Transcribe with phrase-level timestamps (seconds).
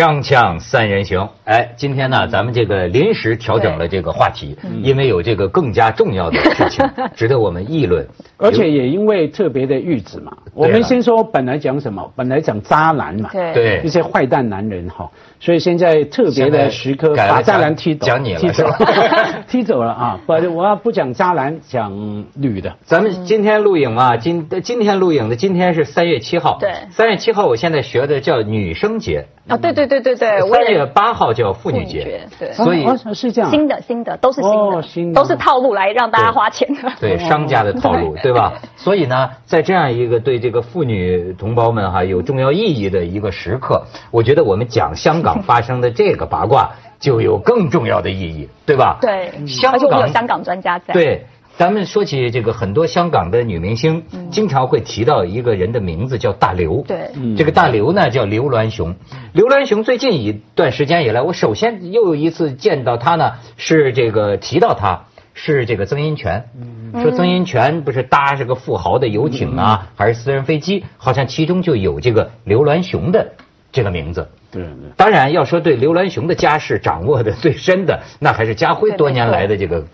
[0.00, 8.08] 锵锵三人行，哎，今天呢，咱们这个临时调整了这个话题，因为有这个更加重要的事情 值得我们议论，
[8.38, 10.34] 而且也因为特别的日子嘛。
[10.54, 15.10] 我们先说本来讲什么，本来讲渣男嘛，对，一些坏蛋男人哈。
[15.38, 18.76] 所以现在特别的时刻，把渣男踢走，讲你了，踢走了，
[19.48, 20.20] 踢走了啊！
[20.26, 22.74] 不，我要不讲渣男，讲女的。
[22.84, 26.56] 咱们今天录影啊，今今天录影的，今天是三月七号。
[26.58, 29.26] 对，三月七号，我现在学的叫女生节。
[29.48, 30.40] 啊，对对对对对。
[30.48, 32.28] 三月八号叫妇女节。
[32.38, 33.50] 对，所以是这样。
[33.50, 34.40] 新的新的都是
[34.82, 36.92] 新的，都是套路来让大家花钱的。
[37.00, 38.52] 对，商家的套路，对吧？
[38.76, 43.82] 所以呢，在这样一个对这个妇女同胞们哈有重要意义的一个时刻，
[44.12, 46.14] 我觉得我们讲香港发生的这。
[46.20, 48.98] 个八卦就有更重要的意义，对吧？
[49.00, 50.92] 对，香港有香港专家在。
[50.92, 51.24] 对，
[51.60, 56.82] 咱们说起这个，很多香港的女明星经常会提到一个人的名字，叫大刘。
[56.88, 58.94] 对，这个大刘呢叫刘銮雄。
[59.34, 66.48] 刘銮雄最近一段时间以来，我首先又一次见到他呢，是这个提到他是这个曾荫权，
[66.94, 73.32] 说曾荫权不是搭这个富豪的游艇啊，还是私人飞机，好像其中就有这个刘銮雄的
[73.70, 74.26] 这个名字。
[74.50, 74.64] 对，
[74.96, 79.84] 当然要说对刘銮雄的家世掌握的最深的，那还是家辉多年来的这个，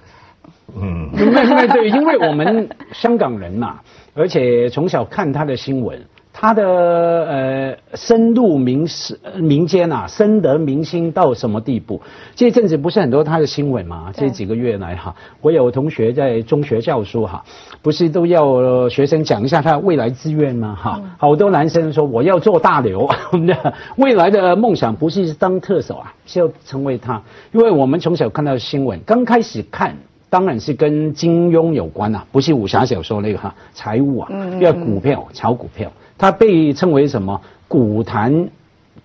[0.81, 3.81] 嗯，因为对，因为我们香港人嘛，
[4.15, 6.01] 而且从小看他的新闻。
[6.39, 11.99] 他的呃深入民事民间啊，深得民心到什么地步？
[12.35, 14.13] 这阵子不是很多他的新闻嘛？
[14.15, 17.43] 这几个月来哈，我有同学在中学教书哈，
[17.81, 20.77] 不是都要学生讲一下他未来志愿吗？
[20.79, 23.09] 哈，好多男生说我要做大刘，
[23.97, 27.23] 未来的梦想不是当特首啊，是要成为他。
[27.53, 29.97] 因为我们从小看到新闻，刚开始看
[30.37, 34.29] 当然是跟金庸有关啊，不是武侠小说那个哈，财务啊，
[34.61, 35.91] 要股票炒股票。
[36.19, 37.41] 他被称为什么？
[37.69, 38.51] 股坛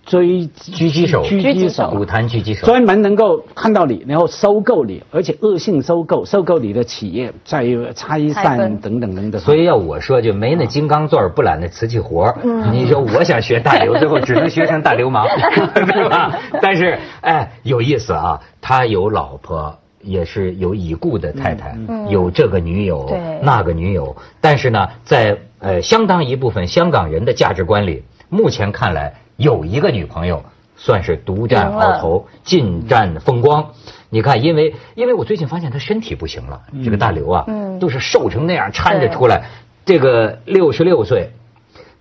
[0.04, 9.40] 追狙击手，狙击手，股坛狙击手，专门能够看到你，然后收购你，而且恶性收购，收购你的企业，再拆散等等等等。
[9.40, 12.36] 所以要我说，就没那金刚钻，不揽那瓷器活
[12.70, 15.26] 你说我想学大刘，最后只能学成大流氓，
[15.72, 16.38] 对吧？
[16.60, 19.78] 但是哎，有意思啊，他有老婆。
[20.02, 23.08] 也是有已故的太太，嗯有这个女友，
[23.42, 30.44] 那个女友，但是呢，在呃相当一部分香港人的价值观里，目前看来有一个女朋友
[30.76, 33.70] 算是独占鳌头，尽占风光。
[34.10, 37.78] 你看，因为因为我最近发现他身体不行了，这个大刘啊，嗯。
[37.78, 39.44] 都是瘦成那样搀着出来。
[39.84, 41.30] 这个六十六岁，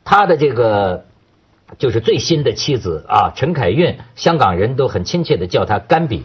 [0.03, 1.05] 他的这个
[1.79, 6.23] 就是最新的妻子啊，陈凯韵，香港人都很亲切的叫她甘比。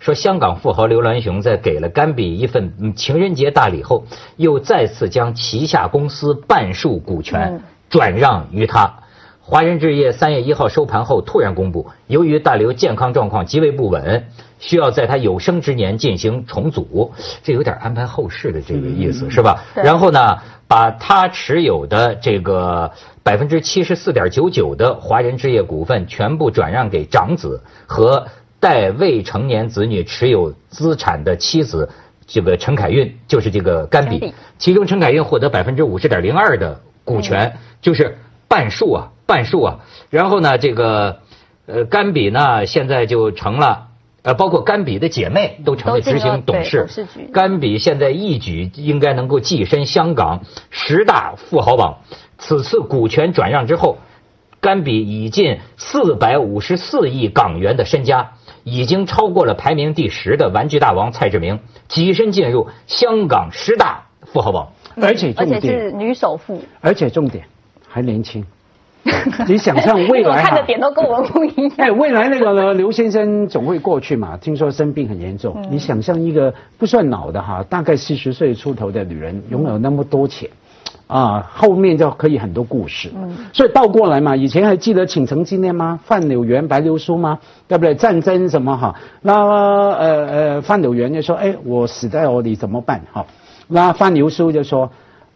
[0.00, 4.02] 说香港富豪刘銮雄在给了甘比一份情人节大礼后，
[4.36, 8.90] 又再次将旗下公司半数股权转让于他。
[9.42, 14.24] 华人置业三月一号收盘后突然公布，由于大刘健康状况极为不稳，
[14.58, 17.12] 需要在他有生之年进行重组，
[17.42, 19.62] 这有点安排后事的这个意思是吧？
[19.74, 22.90] 然后呢，把他持有的这个
[23.22, 28.26] 百分之七十四点九九的华人置业股份全部转让给长子和。
[28.60, 31.88] 带未成年子女持有资产的妻子，
[32.26, 39.80] 这个陈凯韵就是这个甘比，其中陈凯韵获得百分之五十点零二的股权，就是半数啊，半数啊。
[40.10, 41.20] 然后呢，这个
[41.66, 43.88] 呃甘比呢，现在就成了
[44.22, 46.86] 呃，包括甘比的姐妹都成了执行董事。
[47.32, 52.00] 甘比现在一举应该能够跻身香港十大富豪榜。
[52.36, 53.96] 此次股权转让之后，
[54.60, 58.32] 甘比已近四百五十四亿港元的身家。
[58.70, 61.58] 已经超过了排名第十的玩具大王蔡志明，
[61.88, 64.68] 跻身进入香港十大富豪榜，
[65.00, 67.44] 而且重点是女首富，而且重点
[67.88, 68.44] 还年轻。
[69.48, 71.72] 你想象未来，看的点都跟我们不一样。
[71.78, 74.36] 哎，未来那个刘先生总会过去嘛？
[74.36, 75.56] 听说生病很严重。
[75.70, 80.48] 你想象一个不算老的哈，大概四十岁出头的女人，拥有那么多钱。
[81.10, 85.98] 啊，后面就可以很多故事，嗯，所以倒过来嘛，以前还记得倾城纪念吗？
[86.04, 87.40] 范柳园白流苏吗？
[87.66, 87.96] 对不对？
[87.96, 88.94] 战争什么哈？
[89.20, 93.02] 那呃呃，范柳园就说，哎，我死在我里怎么办？
[93.12, 93.26] 哈，
[93.66, 94.88] 那范流苏就说，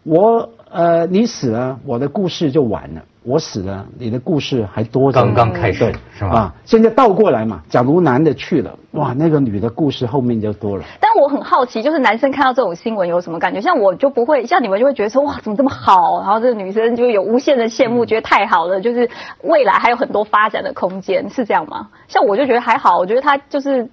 [0.03, 3.01] 我呃，你死了，我的故事就完了。
[3.25, 5.19] 我死了，你的故事还多着。
[5.19, 6.29] 刚刚开始是吧？
[6.29, 7.61] 啊，现在倒过来嘛。
[7.67, 10.83] 假如男的去了，哇，那个女的故事后面就多了。
[10.99, 13.59] 但我很好奇，就是男生看到这种新闻有什么感觉？
[13.59, 16.21] 像我就不会，像你们就会觉得说，哇，怎么这么好？
[16.21, 19.09] 然后这个女生就有无限的羡慕，觉得太好了，就是
[19.41, 21.87] 未来还有很多发展的空间，是这样吗？
[22.07, 23.89] 像我就觉得还好，我觉得他就是。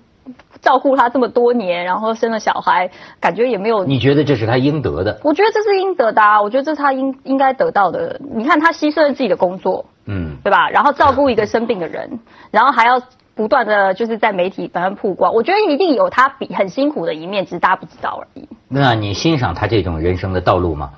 [0.60, 2.90] 照顾他这么多年，然后生了小孩，
[3.20, 3.84] 感觉也没有。
[3.84, 5.20] 你觉得这是他应得的？
[5.24, 6.40] 我觉得这是应得的啊！
[6.40, 8.20] 我觉得这是他应应该得到的。
[8.34, 10.70] 你看他牺牲了自己的工作，嗯，对吧？
[10.70, 12.20] 然后照顾一个生病的人，
[12.50, 13.02] 然后还要
[13.34, 18.48] 不断的就是在媒体反正曝光，我觉得一定有他比很辛苦的一面，只是大家不知道而已。
[18.69, 20.90] 那你欣赏他这种人生的道路吗？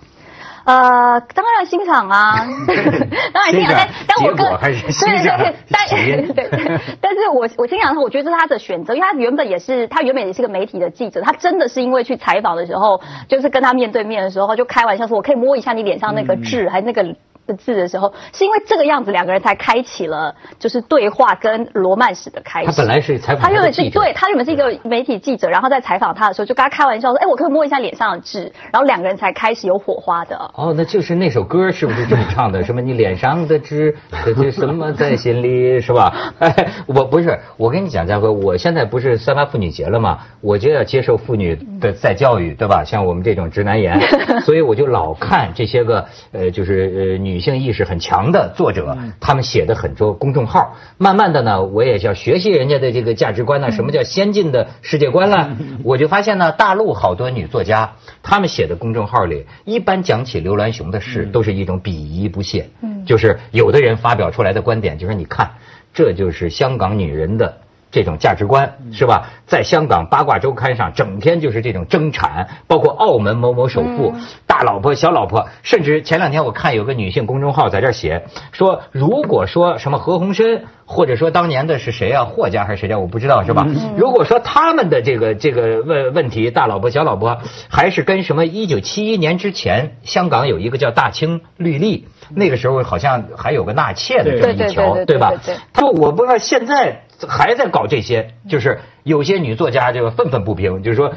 [0.65, 2.37] 呃，当然欣赏啊，
[3.33, 17.15] 当然欣赏，但但我跟对对对但 对，但是我我欣赏他，我觉得是他的选择，因为他原本也是他原本也是个媒体的记者，他真的是因为去采访的时候，就是跟他面对面的时候，就开玩笑说，我可以摸一下你脸上那个痣，还是那个。
[17.47, 22.67] 的字的时候，是因为这个样子，两个人才开启了就是对话跟罗曼史的开始。
[22.67, 30.37] 他本来是采访他原本是对他原本是一个媒体记者，然后在采访他的时候，就跟他开玩笑说：“哎，我可以摸一下脸上的痣。”然后两个人才开始有火花的。
[30.55, 32.63] 哦，那就是那首歌是不是这么唱的？
[32.65, 36.33] 什么你脸上的痣，这什么在心里是吧？
[36.39, 40.19] 哎，我不是，我跟你讲，家辉，我现在不是三八妇女节了吗？
[40.41, 42.85] 我就要接受妇女的再教育，对吧？
[42.85, 44.01] 像我们这种直男炎，
[44.45, 48.15] 所以我就老看这些个呃，就是呃女性意识很强。
[48.15, 53.73] 强的作者，他们写的很多公众号，慢慢的呢，我也想学习人家的这个价值观呢。
[53.73, 55.57] 什么叫先进的世界观了？
[55.83, 62.71] 我就发现呢，大陆好多女作家，他们写的公众号里，一般讲起刘銮雄的事，都是一种鄙夷不屑。
[62.83, 65.51] 嗯，就是有的人发表出来的观点，就是你看，
[65.93, 67.59] 这就是香港女人的。
[67.95, 69.31] 这种价值观是吧？
[69.47, 74.13] 在香港八卦周刊上，整天就是这种争产，包括澳门某某首富
[74.49, 83.65] 大老婆、小老婆，甚至前两天我看有个女性公众号在这写说，如果说什么何鸿燊，或者说当年的是谁啊，霍家还是谁家，我不知道是吧？
[83.97, 87.39] 如果说他们的这个这个问问题，大老婆、小老婆，
[87.69, 95.33] 还是跟什么一九七一年之前香港有一个叫大清律例，那个时候好像还有个纳妾的这么一条，对吧？
[95.73, 97.03] 他说我不知道现在。
[97.29, 101.13] 还在搞这些，就是有些女作家就愤愤不平，就是说。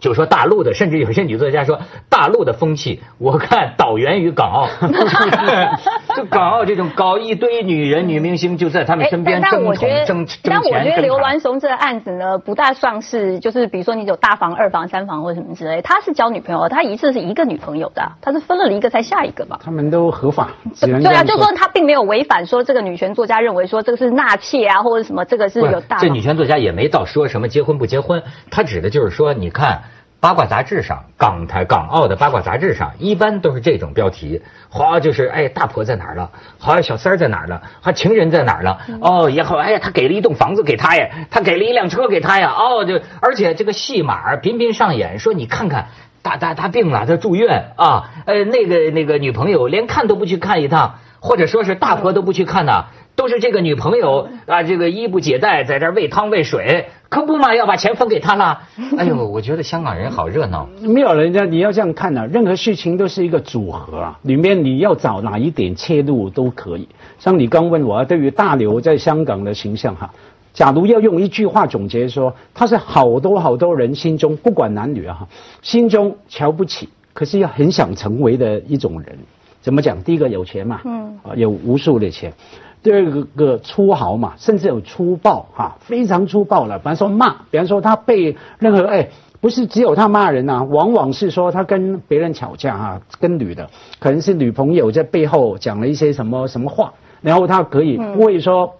[0.00, 4.68] 就说大陆的，甚至有些女作家说，大陆的风气，我看导源于港澳，
[6.16, 10.40] 就港澳这种搞一堆女人、女明星就在他们身边争宠、争争钱。
[10.44, 19.60] 但我觉得刘銮雄这个案子呢，不大算是，就是比如说你有大房、二房、三房或什么之类，他是交女朋友，他一次是一个女朋友的，他是分了一个才下一个吧？
[19.62, 20.50] 他们都合法。
[20.80, 25.98] 对啊，就说他并没有违反说这个女权作家认为说这个是纳妾啊，或者什么，这个是有大。
[25.98, 29.82] 这女权作家也没到说什么结婚不结婚，他指的就是说，你看。
[30.20, 36.30] 八卦杂志上，港台、港澳的八卦杂志上，一般都是这种标题，好就是哎，大婆在哪儿了？
[36.58, 37.62] 好，小三儿在哪儿了？
[37.80, 38.78] 好，情人在哪儿了？
[39.00, 45.86] 哦，也好，哎呀，他给了一栋房子给他呀，他给了一辆车给他呀，哦，就而且这个戏码频频上演，说你看看，
[46.20, 52.84] 大大他病了，他住院啊，呃，那个那个女朋友连看都不去看一趟，或者说是大婆都不去看呐。
[53.16, 58.62] 都是这个女朋友啊，这个衣不解带，在这喂汤喂水，可不嘛，要把钱分给他了。
[58.96, 60.68] 哎呦，我觉得香港人好热闹。
[60.80, 66.88] 没有人家，你要这样看呢，任何事情都是一个组合啊，里面你要找哪一点切入都可以。
[67.18, 70.10] 像你刚问我，对于大刘在香港的形象哈，
[70.54, 75.28] 假如要用一句话总结说，他是好多好多人心中不管男女啊，
[75.60, 79.18] 心中瞧不起，可是又很想成为的一种人。
[79.60, 80.02] 怎么讲？
[80.02, 82.32] 第一个有钱嘛，嗯，啊，有无数的钱。
[82.82, 86.78] 第二个个粗豪嘛，甚至有粗暴哈，非常粗暴了。
[86.78, 89.08] 比方说骂，比方说他被任何哎，
[89.38, 98.76] 不是只有他骂人呐，往往是说他跟别人吵架哈，跟女的，可能是女朋友在背后讲了一些什么什么话，然后他可以不会说，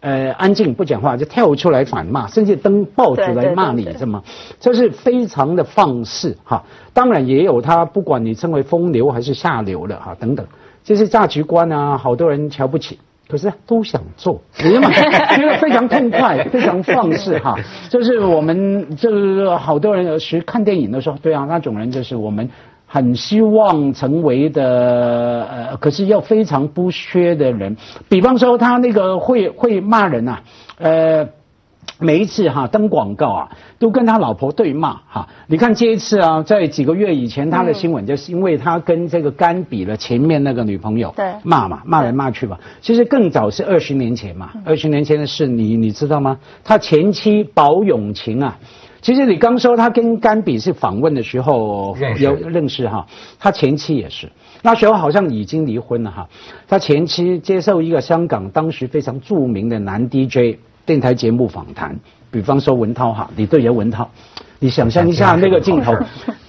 [0.00, 4.22] 呃，安静不讲话就跳出来反骂，甚至登报纸来骂你，什么，
[4.60, 6.64] 这是非常的放肆哈。
[6.92, 10.46] 当然也有他不管你称为风流还是下流的哈等等，
[10.84, 12.98] 这些价值观啊，好多人瞧不起。
[13.28, 14.88] 可是都想做，觉得
[15.58, 17.56] 非常痛快，非常放肆哈。
[17.90, 22.48] 就是我们这个好多人有时看电影的时候，对啊，那种人就是我们
[22.96, 27.76] 很希望成为的，呃，可是又非常不缺的人。
[28.08, 30.38] 比方说他那个会会骂人呐，
[30.78, 31.28] 呃。
[31.98, 33.48] 每一次哈登广告啊，
[33.78, 35.28] 都跟他老婆对骂哈。
[35.46, 42.58] 你看这一次啊，在几个月以前他的新闻，就是因为他跟这个甘比了前面那个女朋友对骂嘛，骂来骂去嘛。
[42.82, 46.38] 其实更早是二十年前嘛，二十年前的事，你你知道吗？
[46.64, 48.58] 他前妻保永晴啊，
[49.06, 53.06] 其实你刚说他跟甘比是访问的时候有认识哈，
[53.38, 54.28] 他前妻也是，
[54.62, 56.28] 那时候好像已经离婚了哈。
[56.66, 60.58] 他前妻接受一个香港当时非常著名的男 DJ。
[60.84, 61.96] 电台节目访谈，
[62.32, 64.10] 比方说文涛哈，你对着文涛，
[64.58, 65.94] 你想象一下那个镜头，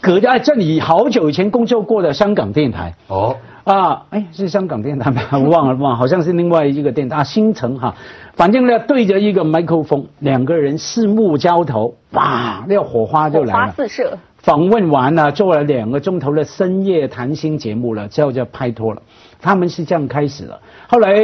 [0.02, 3.36] 隔着这里好久以前工作过的香港电台哦
[3.68, 5.22] 啊，哎是香港电台吗？
[5.34, 7.18] 我 忘了忘了，好像是另外一个电台。
[7.18, 7.94] 啊，新城哈，
[8.34, 14.18] 反正呢对着一个麦克风，两个人四目交投，哇，那火花就来了，火花四射。
[14.38, 19.02] 访问完了，做了两个钟头的深夜谈心节目了，之后就拍拖了。
[19.42, 20.58] 他们是这样开始的，
[20.88, 21.20] 后来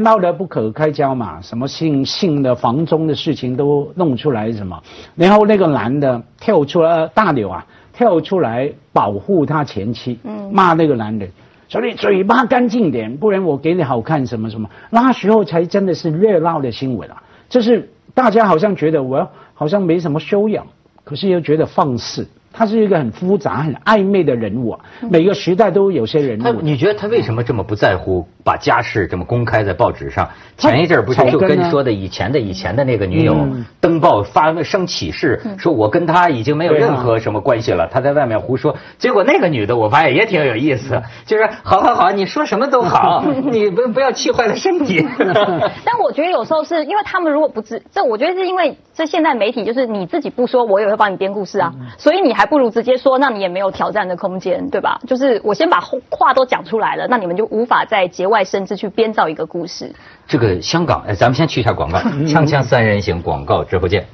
[0.00, 4.80] 闹得不可开交嘛，什么性性的房中的事情都弄出来什么，
[5.16, 10.18] 然后那个男的跳出来，大柳啊跳出来保护他前妻，
[10.52, 11.28] 骂那个男人，
[11.70, 14.68] 所以嘴巴干净点，不然我给你好看什么什么。
[14.90, 20.66] 那时候才真的是热闹的新闻啊，就是大家好像觉得我好像没什么修养，
[21.04, 22.26] 可是又觉得放肆。
[22.52, 26.60] 他是一个很复杂、很暧昧的人物啊，每个时代都有些人物。
[26.60, 30.28] 你觉得他为什么这么不在乎把家事这么公开在报纸上？
[30.56, 33.48] 前一阵不是就跟说的以前的以前的那个女友
[33.80, 38.76] 登报发生启事，说我跟他已经没有任何什么关系了，他在外面胡说。
[38.98, 45.06] 结果那个女的我发现也挺有意思，就是好好好，你说什么都好， 你不不要气坏了身体。
[45.82, 55.00] 但我觉得有时候是因为他们如果不知，这我觉得是因为这现在媒体就是你自己不说，我也会帮你编故事啊，所以你还不如直接说，那你也没有挑战的空间，对吧？
[55.06, 55.80] 就是我先把
[56.10, 59.94] 话都讲出来了，那你们就无法在节外生枝去编造一个故事。
[60.26, 64.06] 这个香港，哎，咱们先去一下广告， 锵锵三人行广告之后见。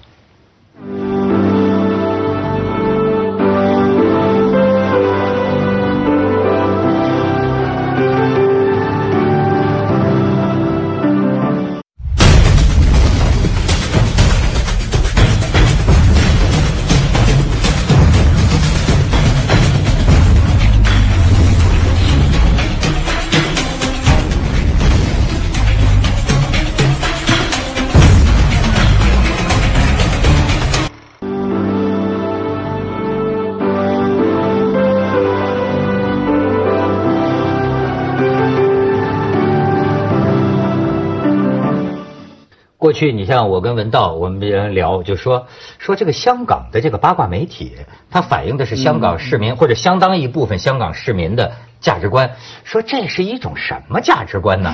[42.97, 45.47] 去你像我跟文道，我们别人聊就说
[45.79, 47.76] 说这个香港的这个八卦媒体，
[48.11, 52.31] 它反映的是香港市民或者相当一部分香港市民的价值观。
[52.65, 54.73] 说这是一种什么价值观呢？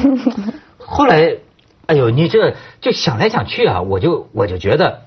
[0.79, 1.35] 后来，
[1.87, 5.00] 哎呦，你这就想来想去啊，我就我就觉得。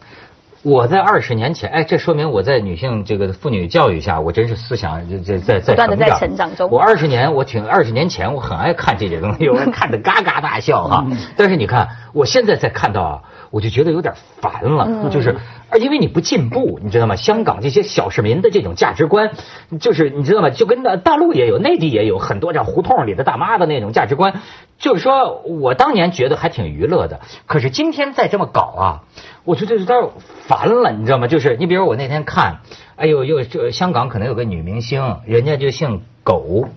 [0.66, 6.68] 我在二十年前，哎，这说明我在女性这个妇女教育下，我真是思想在在在不断的在成长中。
[6.72, 11.06] 我二十年，我挺二十年前，我很爱看这些东西，有人看的嘎嘎大笑哈。
[11.38, 15.36] 但是你看，我现在才看到啊，我就觉得有点烦了，就是，
[15.82, 17.18] 因为你不进步，你知道吗？
[17.18, 19.32] 香港这些小市民的这种价值观，
[19.82, 20.50] 就是你知道吗？
[20.50, 24.42] 就跟大大陆也有，内地也有很多这胡同里的大妈的那种价值观。
[24.80, 29.04] 就是说我当年觉得还挺娱乐的，可是今天再这么搞啊，
[29.44, 30.10] 我觉得有点
[30.48, 31.28] 烦了，你知道吗？
[31.28, 32.60] 就是你比如我那天看，
[32.96, 36.70] 哎呦，又这香港可能有个女明星，人家就姓苟，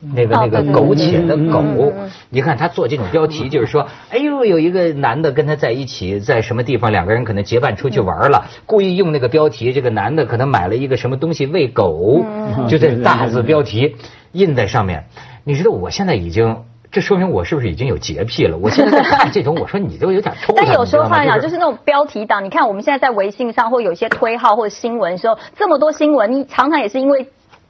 [0.00, 1.92] 那个那个苟且的苟，
[2.30, 12.24] 你看他做这种标题，就是说，哎呦，有一个男的跟他在一起，在什么地方，两个人可能结伴出去玩了，故意用那个标题，这个男的可能买了一个什么东西喂狗，
[12.68, 13.96] 就这大字标题
[14.32, 15.04] 印在上面。
[15.44, 16.64] 你知道我现在已经。
[16.90, 18.56] 这说明我是不是已经有洁癖了？
[18.56, 22.42] 我现在在看这种，我说你都有点抽但有时候话讲，就是那种标题党。
[22.42, 27.28] 你看我们现在在微信上或有些推号或者新闻的时候，这么多新闻，你常常也是因为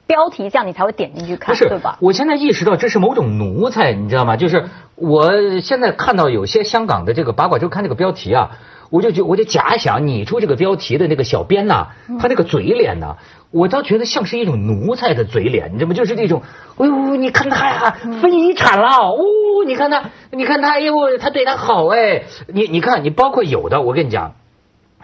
[0.09, 1.99] 标题这样，你才会点进去看，对吧？
[2.01, 4.35] 我现在意识到这是某种奴才，你知道吗？
[4.37, 8.49] 就是我现在看到有些香港的这个八卦周刊这个标题啊。
[8.91, 11.89] 我就就我就假想拟出这个标题的那个小编呐，
[12.19, 13.17] 他那个嘴脸呐，
[13.51, 15.93] 我倒觉得像是一种奴才的嘴脸，你知道吗？
[15.93, 16.41] 就是那种，
[16.79, 19.21] 哎呦，你看他呀，分遗产了，哦，
[19.67, 24.33] 你看他，你看他，哎呦，他对他好哎，你你看，你包括有的，我跟你讲。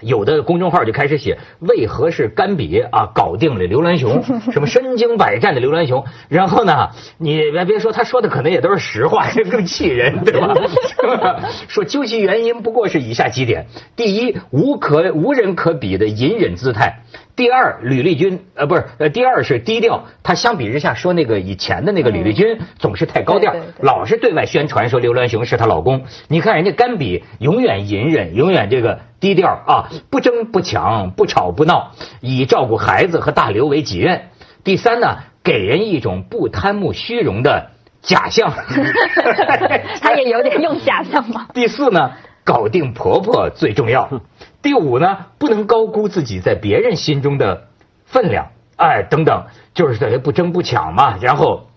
[0.06, 6.06] 有的公众号就开始写为何是甘比啊搞定了刘銮雄， 什么身经百战的刘銮雄。
[6.30, 10.54] 然后呢，你别别说他说的可能也都是实话，这更气人，对吧？
[11.68, 17.00] 说究其原因，不过是以下几点：第一，无可无人可比的隐忍姿态。
[17.36, 20.06] 第二，吕丽君，呃，不是，呃，第二是低调。
[20.24, 26.06] 他相比之下说那个以前的那个吕丽君总是太高调，老是对外宣传说刘銮雄是她老公。
[26.30, 34.30] 你看人家甘比永远隐忍，永远这个低调啊，不争不抢，不吵不闹，以照顾孩子和大刘为己任。
[34.64, 38.54] 第三呢，给人一种不贪慕虚荣的假象。
[40.02, 41.48] 他也有点用假象嘛。
[41.54, 42.14] 第四呢，
[42.46, 44.22] 搞定婆婆最重要。
[44.66, 47.68] 第五呢，不能高估自己在别人心中的
[48.04, 49.46] 分量，哎，等等，
[49.76, 51.20] 就是这些不争不抢嘛。
[51.22, 51.68] 然后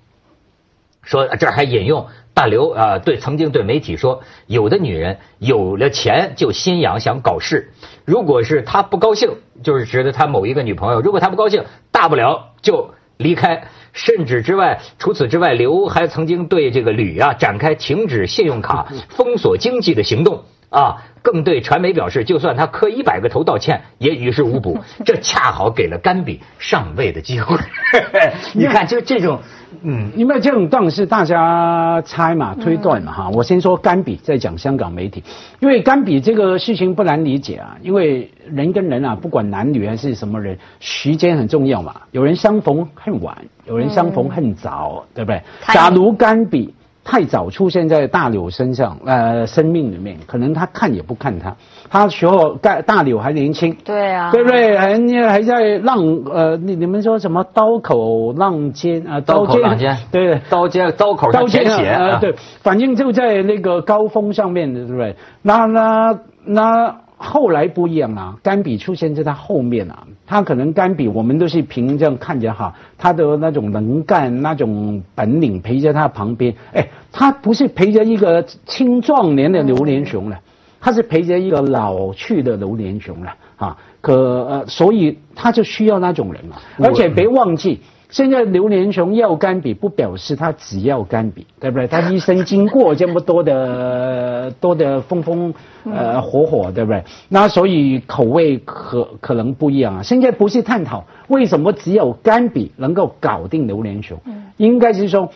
[1.02, 7.74] 说这还引用大刘啊，对曾经对媒体说，有的女人有了钱就心痒想搞事，
[8.06, 13.64] 如果是她不高兴，就是指的他某一个女朋友，如果她不高兴，大不了就离开。
[13.92, 20.44] 甚至之外，除此之外，刘还曾经对这个吕啊展开停止信用卡、封锁经济的行动。
[20.70, 24.78] 啊，更对传媒表示，就算他磕一百个头道歉，也于事无补。
[25.04, 27.56] 这恰好给了甘比上位的机会。
[28.52, 29.40] 你看，就这种，
[29.80, 33.30] 嗯，因为这种当然是大家猜嘛、推断嘛哈。
[33.30, 35.24] 我先说甘比，再讲香港媒体，
[35.60, 41.94] 因为甘比这个事情不难理解啊，因为人跟人啊，不管男女还是什么人，时间很重要嘛。
[42.10, 43.34] 有人相逢恨晚，
[43.66, 45.42] 有人相逢恨早，对不对？
[45.72, 46.74] 假如甘比。
[47.10, 51.56] 太早出现在大柳身上，呃，生命里面，可能他看也不看他，
[51.88, 54.76] 他时候大大柳还年轻，对啊，对不对？
[54.76, 54.92] 还
[55.26, 55.96] 还在浪，
[56.30, 59.18] 呃，你你们说什么刀口浪尖啊？
[59.22, 65.16] 刀口浪尖， 对，刀尖刀口刀尖血啊，对，反正就在那个高峰上面的，对不对？
[65.40, 66.94] 那那那。
[67.20, 80.38] 后来不一样啊，甘比出现在他后面啊，他可能甘比我们都是凭这样看着哈，他的那种能干、那种本领陪在他旁边，哎，他不是陪着一个青壮年的刘连雄了，
[80.80, 84.14] 他是陪着一个老去的刘连雄了啊，可
[84.48, 87.80] 呃，所以他就需要那种人啊，而且别忘记。
[88.10, 91.86] 现在刘连雄要干比，不表示他只要干比，对不对？
[91.86, 95.52] 他一生经过这么多的 多的风风
[95.84, 97.04] 呃火火，对不对？
[97.28, 100.02] 那所以口味可可能不一样啊。
[100.02, 104.18] 现在不是探讨为什么只有干比能够搞定刘连雄，
[104.56, 105.30] 应该是说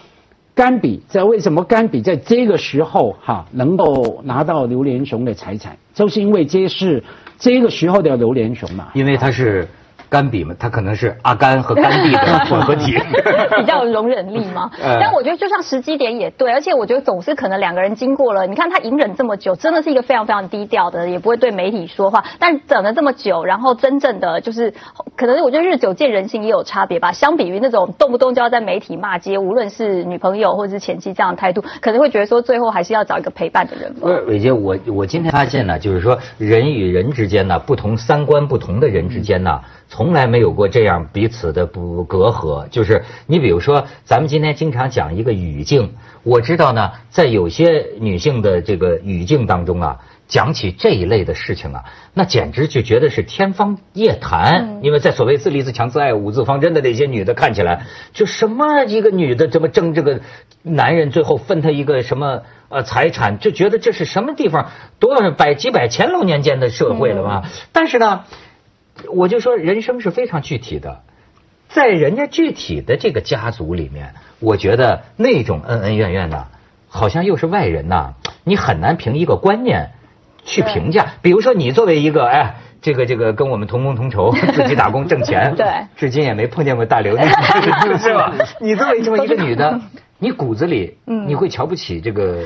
[0.55, 7.05] 甘比在为什么甘比在这个时候哈能够拿到刘连雄的财产，就是因为这是
[7.39, 9.69] 这个时候的刘连雄嘛，因为他是。
[10.13, 12.93] 甘比嘛，他可能是阿甘和甘地的 混合体，
[13.57, 14.71] 比较有容忍力嘛。
[14.79, 22.23] 但我觉得就像时机点也对，而且我觉得总是可能两个人经过了，你看他隐忍这么久，真的是一个非常非常低调的，也不会对媒体说话。
[22.39, 24.75] 但等了这么久，然后真正的就是，
[25.17, 27.11] 可能我觉得日久见人心也有差别吧。
[27.11, 33.95] 相比于那种动不动就要在媒体骂街，无论是女朋友或者是前妻这样的态度，可能会觉得说最后还是要找一个陪伴的人。
[33.95, 39.59] 不是伟杰，我我今天发现呢，就是说人与人之间呢，不同三观不同的人之间呢。
[39.95, 54.79] 从来没有过这样彼此的不隔阂，就是你比如说，咱们今天经常讲一个语境，我知道呢，在有些女性的这个语境当中啊，讲起这一类的事情啊，那简直就觉得是天方夜谭。
[54.81, 60.23] 因为在所谓自立自强自爱五字方针的那些女的看起来，就什么一个女的这么争这个
[60.63, 67.43] 男人，最后分他一个什么呃财产，就觉得这是什么地方多少百几百乾隆年间的社会了吧？
[67.73, 68.25] 但是呢。
[69.11, 71.03] 我就说，人生是非常具体的，
[71.69, 76.47] 在人家具体的这个家族里面，我觉得那种恩恩怨怨的，
[76.89, 79.91] 好像又是外人呐，你很难凭一个观念
[80.45, 81.15] 去评价。
[81.23, 87.17] 比如说，你作为一个哎，这个这个跟我们同工同酬， 自己打工挣钱，对，至今也没碰见过大刘，
[87.99, 88.35] 是吧？
[88.61, 89.81] 你作为这么一个女的，
[90.19, 92.43] 你骨子里你会瞧不起这个？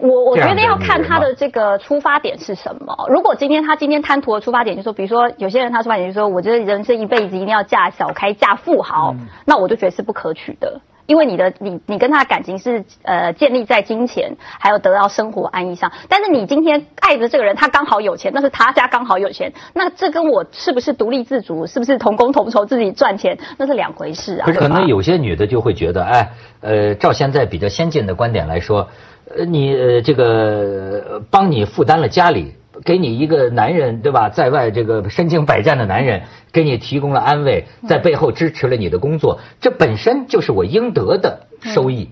[0.00, 3.06] 我我觉得要看他的这个出发点是什么。
[3.08, 10.80] 如果今天他今天贪图的出发点，就是说比如说有些人他出发点就是说，我觉得人生一辈子一定要嫁小开嫁富豪，那我就觉得是不可取的。
[11.06, 15.90] 因为你的你你跟他的感情是呃建立在金钱还有得到生活安逸上。
[16.08, 24.46] 但是你今天爱的这个人他刚好有钱，那是他家刚好有钱，那这跟我是不是独立自主，是不是同工同酬自己赚钱，那是两回事啊。
[24.52, 28.88] 可能有些女的就会觉得，哎，呃，照现在比较先进的观点来说。
[29.36, 42.10] 呃，你呃这个帮你负担了家里，给你一个男人对吧，在外这个身经百战的男人，给你提供了安慰，在背后支持了你的工作，这本身就是我应得的收益。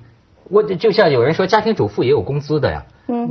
[0.50, 2.84] 我就像有人说，家庭主妇也有工资的呀，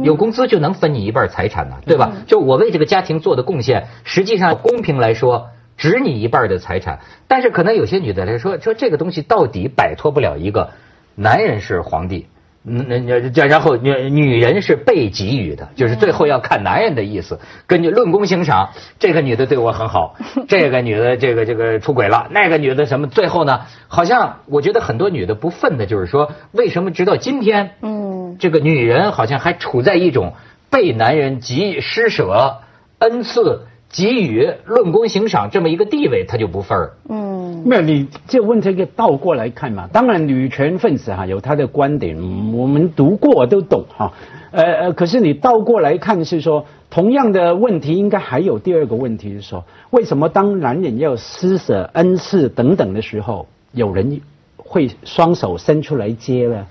[0.03, 2.11] 有工资就能分你一半财产呢，对吧？
[2.27, 6.99] 就我为这个家庭做的贡献，实际上公平来说，值你一半的财产。
[7.27, 10.71] 但是可能有些女的来说，说这个东西到底摆脱不了一个
[11.15, 12.27] 男人是皇帝。
[12.69, 20.17] 那那然后女女人是被给予的，就是最后要看男人的意思，根据论功行赏，这个女的对我很好，
[20.49, 30.33] 这个女的这个这个出轨了，那个女的什么，最后呢，好像我觉得很多女的不忿的就是说，为什么直到今天，嗯，这个女人好像还处在一种
[30.69, 32.57] 被男人给予施舍、
[32.99, 37.37] 恩赐、给予、论功行赏这么一个地位，他就不忿儿，嗯。
[37.65, 39.89] 没有，你这问这个倒过来看嘛。
[39.91, 42.15] 当然，女权分子哈有他的观点，
[42.53, 44.13] 我们读过都懂哈。
[44.51, 54.21] 呃呃，可是你倒过来看是说，同样的问题应该还有第二个问题是说，为什么当男人要施舍恩赐等等的时候，有人
[54.55, 56.65] 会双手伸出来接呢？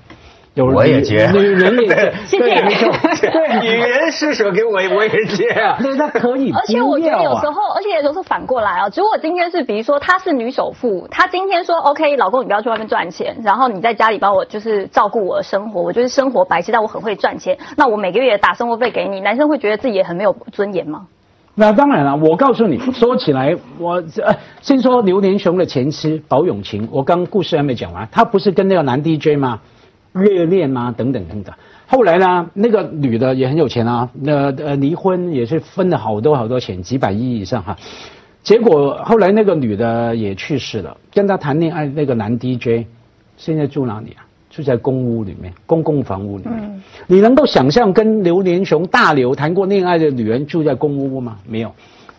[0.57, 2.45] 有我也接女人也 接，谢谢
[3.31, 5.77] 对 女人施舍给我，我也接啊。
[5.85, 7.23] 对，那可以而且我觉得。
[7.23, 21.07] 有时候，而且有时候反过来啊，如果今天是比如说她是女首富，她今天说 OK，老公你不要去外面赚钱，然后你在家里帮我就是照顾我的生活，我就是生活白痴，但我很会赚钱，那我每个月打生活费给你，男生会觉得自己也很没有尊严吗？
[21.55, 29.61] 那当然了，我告诉你，说起来，我呃，先说刘连雄的前妻保永琴，我刚故事还没讲完，他不是跟那个男 DJ 吗？
[30.17, 30.93] 热恋啊？
[30.97, 31.55] 等等等等。
[31.87, 37.77] 后来呢，那个女的也很有钱啊，那呃离婚也是分了好多好多钱，几百亿以上哈。
[38.43, 42.87] 结果后来那个女的也去世了，跟她谈恋爱那个男 DJ，
[43.37, 44.27] 现在住哪里啊？
[44.49, 46.83] 住在公屋里面，公共房屋里面。
[47.07, 51.37] 你能够想象跟刘连雄大刘谈过恋爱的女人住在公屋吗？
[51.47, 51.71] 没有。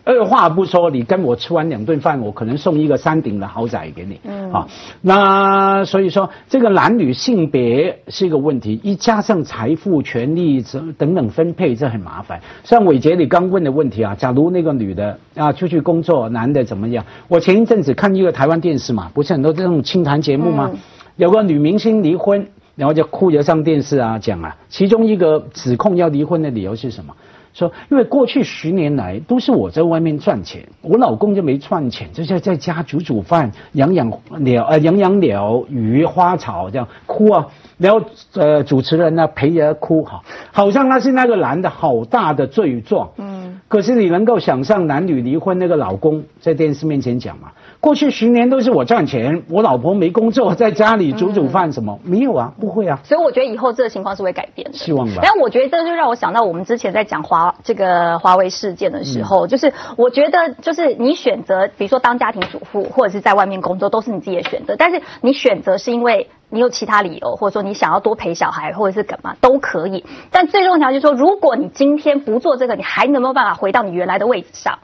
[0.08, 4.18] 二话不说，你跟我吃完两顿饭，我可能送一个山顶的豪宅给你。
[4.24, 4.66] 嗯，啊，
[5.02, 10.64] 那所以说这个男女性别是一个问题，一加上财富、权利
[10.96, 12.40] 等等分配，这很麻烦。
[12.64, 17.04] 像伟杰你刚问的问题啊，假如那个女的啊出去工作，男的怎么样？
[17.28, 20.70] 我前一阵子看一个台湾电视嘛，不是很多这种清谈节目吗？
[21.16, 27.14] 有个女明星离婚，然后就哭着上电视啊讲啊，其中一个指控要离婚的理由是什么？
[27.58, 38.00] 说，因为过去十年来都是我在外面赚钱，我老公就没赚钱，就在在家煮煮饭、养养鸟呃养养鸟、鱼、花草这样哭啊，然后
[38.34, 43.10] 呃主持人呢陪着哭哈，好像他是那个男的好大的罪状。
[43.16, 43.37] 嗯，
[43.68, 47.52] 可是你能够想象男女离婚那个老公在电视面前讲吗？
[47.80, 52.98] 过去十年都是我赚钱，我老婆没工作，在家里煮煮饭什么、没有啊，不会啊。
[53.04, 64.74] 所以我觉得以后这个情况是会改变的，希望吧但我觉得这就让我想到我们之前在讲华这个华为事件的时候，嗯就是我觉得就是你选择，比如说当家庭主妇或者是在外面工作，都是你自己的选择。
[64.76, 70.04] 但是你选择是因为你有其他理由，或者说你想要多陪小孩，或者是干嘛都可以。
[70.30, 74.78] 但最重要就是说，如果你今天不做这个，你还能没有办法回到你原来的位置上，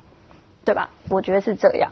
[0.64, 0.90] 对吧？
[1.09, 1.90] 我觉得是这样。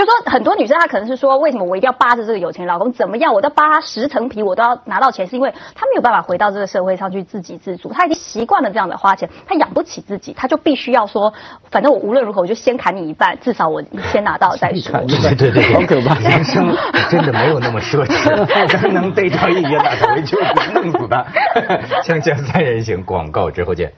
[0.00, 2.90] 就说很多女生她可能是说，为什么我一定要扒着这个有钱老公？
[2.92, 11.34] 怎么样，我都扒他十层皮，我都要拿到钱，是因为她没有办法回到这个社会上去自给自足，她已经习惯了这样的花钱，她养不起自己，她就必须要说，
[11.70, 14.98] 反正我无论如何我就先砍你一半，至少我先拿到再说。
[15.02, 16.74] 对对对，好可怕人生
[17.10, 20.38] 真的没有那么奢侈，咱能逮着一爷打头就
[20.72, 21.26] 弄死他。
[22.02, 23.92] 锵锵三人行，广告之后见。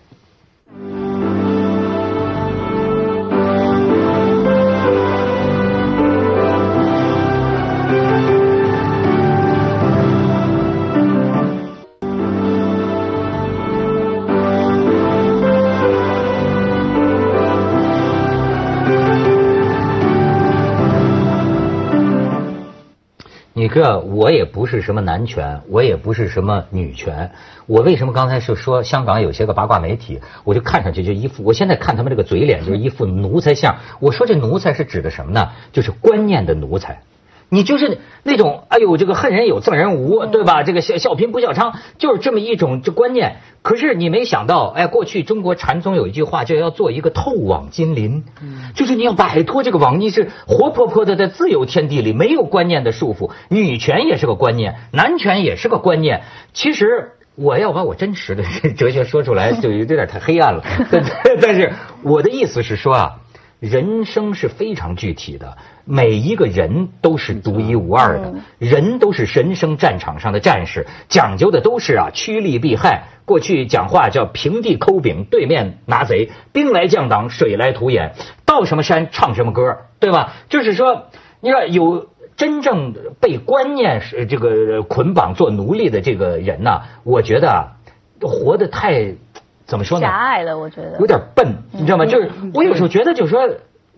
[23.73, 27.31] 你这我也不是什么男权，我也不是什么女权。
[27.65, 33.75] 我为什么刚才是说香港有些个八卦媒体，我就看上去就一副，我现在看他们这个嘴脸就是一副奴才相。
[33.99, 35.49] 我说这奴才是指的什么呢？
[35.73, 37.01] 就是观念的奴才。
[37.55, 40.63] 你就是那种，哎呦，这个恨人有憎人无，对吧？
[40.63, 43.37] 这个笑笑贫不笑娼，就是这么一种这观念。
[43.61, 48.25] 可是你没想到，哎，过去中国禅宗有一句话，就要做一个透网金鳞，
[48.75, 53.31] 就是你要摆脱这个网，你是活泼泼的在自由天地里，没有观念的束缚。
[53.51, 56.23] 女权也是个观念，男权也是个观念。
[56.55, 58.45] 其实我要把我真实的
[58.79, 60.65] 哲学说出来，就有点太黑暗了。
[60.91, 61.05] 但
[61.39, 63.17] 但是我的意思是说啊。
[63.63, 73.05] 人生是非常具体的，每一个人都是独一无二的，人都是人生战场上的战士，讲究的都是啊趋利避害。
[73.25, 80.33] 过去讲话叫平地抠饼，对面拿贼，兵来将挡，水来土掩，到什么山唱什么歌，对吧？
[80.49, 81.05] 就是说，
[81.41, 87.79] 你看有真正被观念是这个捆绑做奴隶的这个人呐、我觉得啊，
[88.21, 89.15] 活得太
[89.67, 90.07] 怎么说呢？
[90.07, 92.07] 狭隘了，我觉得有点笨，你知道吗？
[92.07, 93.49] 就是我有时候觉得，就是说，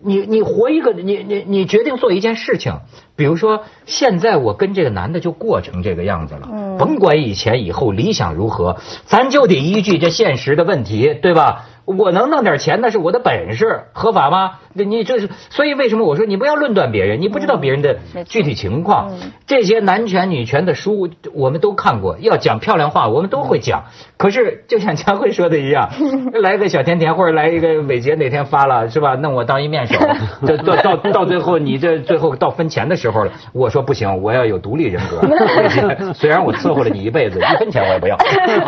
[0.01, 2.79] 你你活一个，你你你决定做一件事情，
[3.15, 11.65] 比如说现在我跟这个男的就过成这个样子了，甭管以前以后理想如何，咱就得依据这现实的问题，对吧？
[11.85, 14.59] 我能弄点钱那是我的本事，合法吗？
[14.83, 17.21] 你这是，所以为什么我说你不要论断别人？
[17.21, 19.13] 你不知道别人的具体情况。
[19.47, 23.85] 这些男权女权的书我们都看过，要讲漂亮话我们都会讲。
[24.17, 25.89] 可是就像佳慧说的一样，
[26.41, 29.15] 来个小甜甜或者来一个伟杰哪天发了是吧？
[29.15, 29.97] 弄我当一面手，
[30.45, 35.21] 这到到到最后你这最后到分钱的时候了，我说不行，我要有独立人格。
[36.13, 38.17] 虽然我伺候了你一辈子，一分钱我也不要。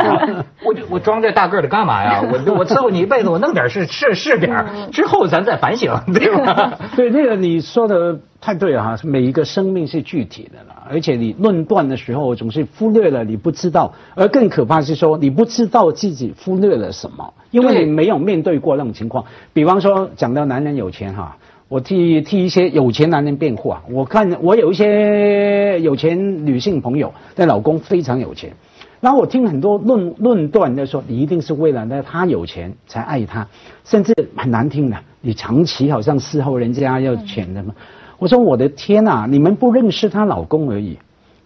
[0.63, 2.21] 我就我装这大个儿的干嘛呀？
[2.21, 6.77] 我我伺候你一辈子我弄点是是是点之后咱再反省， 对吧？
[6.95, 19.25] 对，那个你说的太对了哈，每一个生命是具体的了，而且你论断的时候总是忽略了你不知道，而更可怕是说你不知道自己忽略了什么，因为你没有面对过那种情况。
[19.53, 21.37] 比方说讲到男人有钱哈。
[21.69, 23.83] 我替替一些有钱男人辩护啊！
[23.91, 28.53] 我看我有一些有钱女性朋友的老公非常有钱，
[28.99, 33.47] 然后我听很多论论断，就说你一定是为了那他有钱才爱他，
[33.83, 37.75] 甚至很难听的，你长期好像伺候人家要钱的嘛。
[38.17, 40.97] 我说我的天呐，你们不认识她老公而已，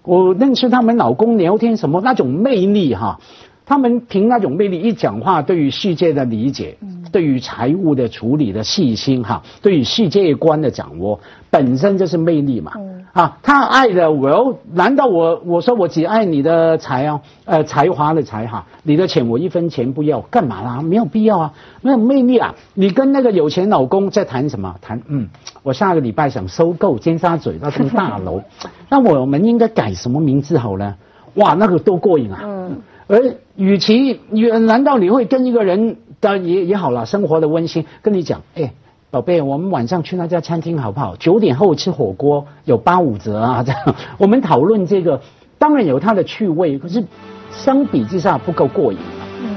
[0.03, 3.19] 我认识他们老公聊天什么那种魅力哈。
[3.65, 6.77] 他们凭那种魅力一讲话，对于世界的理解，
[7.11, 11.19] 对于财务的处理的细心哈，对于世界观的掌握，
[11.49, 12.73] 本身就是魅力嘛。
[13.13, 17.19] 啊，他爱的我，难道我我说我只爱你的才啊？
[17.43, 20.81] 呃，才华的才哈，你的钱我一分钱不要，干嘛啦？
[20.81, 22.55] 没有必要啊，没有魅力啊。
[22.73, 24.75] 你跟那个有钱老公在谈什么？
[24.81, 25.27] 谈嗯，
[25.61, 28.41] 我下个礼拜想收购尖沙咀那栋大楼，
[28.87, 30.95] 那我们应该改什么名字好呢？
[31.35, 32.39] 哇，那个多过瘾啊！
[32.43, 32.81] 嗯。
[33.11, 34.21] 而与其，
[34.65, 38.71] 难道你会跟一个人的也也好了，生活的温馨，跟你讲，哎，
[39.09, 41.17] 宝贝，我们晚上去那家餐厅好不好？
[41.17, 43.63] 九点后吃火锅有八五折啊！
[43.63, 45.19] 这样，我们讨论这个，
[45.59, 47.03] 当然有它的趣味，可是
[47.51, 48.99] 相比之下不够过瘾，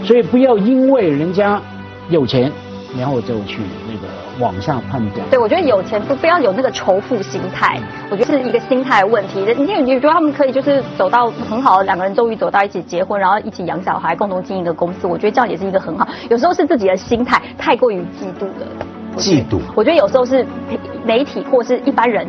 [0.03, 1.63] 所以不要因为人家
[2.11, 2.51] 有钱，
[2.99, 4.24] 然后就去那个。
[4.41, 9.45] 往下判断，对我觉得有钱不不要有那个仇富心态，我觉得是一个心态问题。
[9.57, 16.07] 你你觉得他们可以就是走到很好的两个人终于走到一起结婚，然后一起养小孩，共同经营一个公司，我觉得这样也是一个很好。
[16.29, 18.67] 有时候是自己的心态太过于嫉妒了，
[19.17, 19.61] 嫉妒。
[19.75, 20.45] 我觉得有时候是
[21.05, 22.27] 媒体或是一般人。